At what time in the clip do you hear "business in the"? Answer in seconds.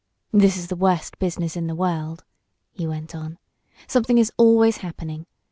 1.19-1.75